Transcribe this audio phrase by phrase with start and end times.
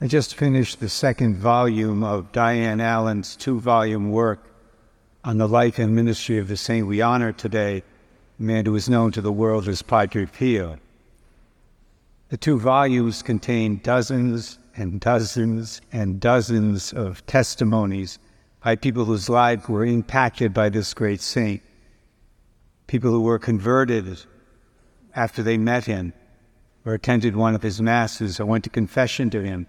[0.00, 4.44] I just finished the second volume of Diane Allen's two volume work
[5.24, 7.82] on the life and ministry of the saint we honor today,
[8.38, 10.78] a man who is known to the world as Padre Pio.
[12.28, 18.20] The two volumes contain dozens and dozens and dozens of testimonies
[18.62, 21.60] by people whose lives were impacted by this great saint,
[22.86, 24.22] people who were converted
[25.16, 26.12] after they met him
[26.84, 29.66] or attended one of his masses or went to confession to him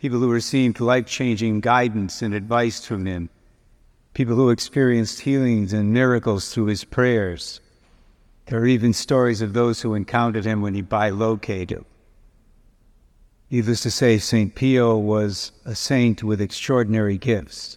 [0.00, 3.28] people who received life changing guidance and advice from him,
[4.14, 7.60] people who experienced healings and miracles through his prayers.
[8.46, 11.84] There are even stories of those who encountered him when he bilocated.
[13.50, 14.54] Needless to say, St.
[14.54, 17.76] Pio was a saint with extraordinary gifts,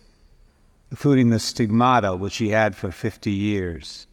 [0.91, 4.07] including the stigmata, which he had for 50 years.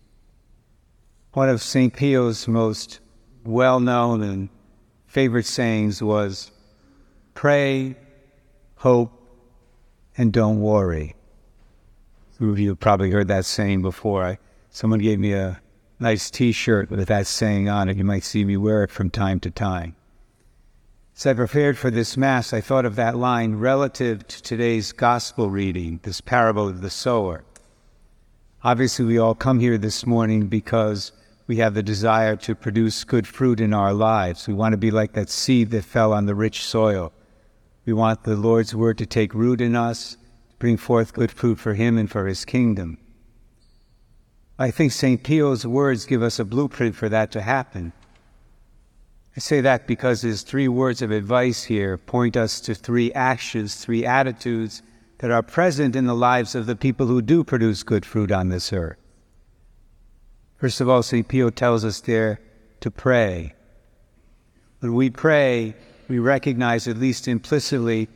[1.32, 1.94] One of St.
[1.94, 2.98] Pio's most
[3.44, 4.48] well known and
[5.06, 6.50] favorite sayings was,
[7.40, 7.96] Pray,
[8.74, 9.12] hope,
[10.14, 11.16] and don't worry.
[12.36, 14.22] Some of you have probably heard that saying before.
[14.24, 14.38] I,
[14.68, 15.58] someone gave me a
[15.98, 17.96] nice t shirt with that saying on it.
[17.96, 19.96] You might see me wear it from time to time.
[21.16, 25.48] As I prepared for this Mass, I thought of that line relative to today's Gospel
[25.48, 27.44] reading, this parable of the sower.
[28.62, 31.12] Obviously, we all come here this morning because
[31.46, 34.46] we have the desire to produce good fruit in our lives.
[34.46, 37.14] We want to be like that seed that fell on the rich soil
[37.84, 40.16] we want the Lord's word to take root in us,
[40.50, 42.98] to bring forth good fruit for Him and for His kingdom.
[44.58, 45.22] I think St.
[45.24, 47.94] Pio's words give us a blueprint for that to happen.
[49.36, 53.76] I say that because his three words of advice here point us to three actions,
[53.76, 54.82] three attitudes
[55.18, 58.48] that are present in the lives of the people who do produce good fruit on
[58.48, 58.98] this earth.
[60.58, 61.26] First of all, St.
[61.26, 62.40] Pio tells us there
[62.80, 63.54] to pray.
[64.80, 65.74] When we pray,
[66.10, 68.08] we recognize, at least implicitly,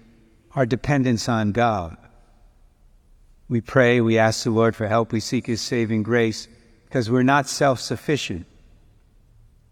[0.56, 1.96] our dependence on God.
[3.48, 6.48] We pray, we ask the Lord for help, we seek His saving grace
[6.86, 8.46] because we're not self sufficient.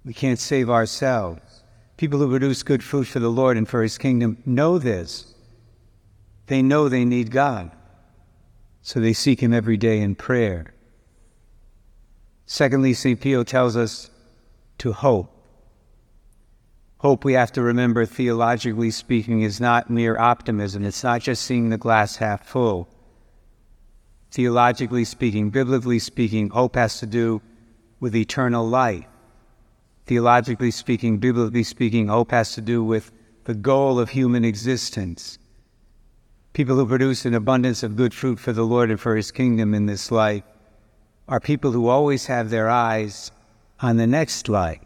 [0.05, 1.65] We can't save ourselves.
[1.97, 5.35] People who produce good fruit for the Lord and for His kingdom know this.
[6.47, 7.73] They know they need God.
[8.83, 10.73] So they seek Him every day in prayer.
[12.47, 13.21] Secondly, St.
[13.21, 14.11] Pio tells us
[14.79, 15.42] to hope.
[17.03, 20.85] Hope, we have to remember, theologically speaking, is not mere optimism.
[20.85, 22.89] It's not just seeing the glass half full.
[24.31, 27.43] Theologically speaking, biblically speaking, hope has to do
[27.99, 29.05] with eternal life.
[30.07, 33.11] Theologically speaking, biblically speaking, hope has to do with
[33.47, 35.41] the goal of human existence.
[36.53, 39.75] People who produce an abundance of good fruit for the Lord and for His kingdom
[39.75, 40.45] in this life
[41.27, 43.33] are people who always have their eyes
[43.81, 44.79] on the next life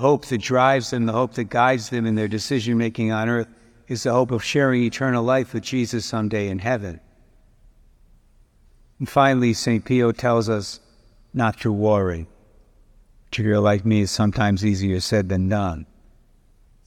[0.00, 3.48] hope that drives them, the hope that guides them in their decision making on earth,
[3.88, 7.00] is the hope of sharing eternal life with Jesus someday in heaven.
[8.98, 9.84] And finally, St.
[9.84, 10.80] Pio tells us
[11.34, 12.26] not to worry.
[13.26, 15.86] Which, if you're like me, is sometimes easier said than done.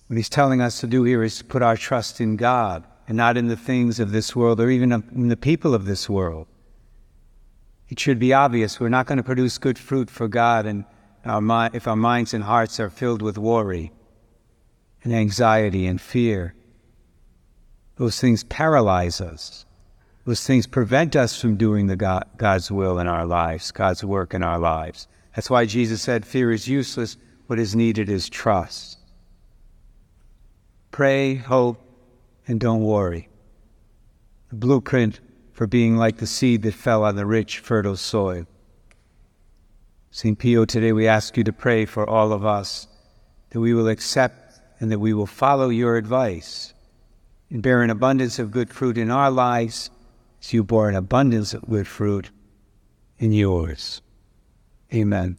[0.08, 3.18] What he's telling us to do here is to put our trust in God and
[3.18, 6.48] not in the things of this world or even in the people of this world.
[7.90, 10.86] It should be obvious we're not going to produce good fruit for God and
[11.26, 13.92] our if our minds and hearts are filled with worry
[15.04, 16.54] and anxiety and fear,
[17.98, 19.66] those things paralyze us.
[20.26, 24.34] Those things prevent us from doing the God, God's will in our lives, God's work
[24.34, 25.08] in our lives.
[25.36, 27.18] That's why Jesus said, Fear is useless.
[27.48, 28.98] What is needed is trust.
[30.90, 31.80] Pray, hope,
[32.48, 33.30] and don't worry.
[34.50, 35.20] The blueprint
[35.54, 38.48] for being like the seed that fell on the rich, fertile soil.
[40.16, 40.40] St.
[40.40, 42.88] Pio, today we ask you to pray for all of us
[43.50, 46.74] that we will accept and that we will follow your advice
[47.50, 49.90] and bear an abundance of good fruit in our lives
[50.40, 52.30] as you bore an abundance of good fruit
[53.20, 54.02] in yours.
[54.94, 55.38] Amen.